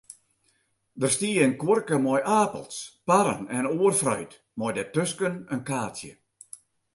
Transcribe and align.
Der 1.01 1.11
stie 1.15 1.35
in 1.45 1.53
kuorke 1.61 1.97
mei 2.05 2.21
apels, 2.41 2.75
parren 3.07 3.43
en 3.57 3.65
oar 3.77 3.95
fruit, 4.01 4.33
mei 4.57 4.71
dêrtusken 4.75 5.35
in 5.53 5.61
kaartsje. 5.69 6.11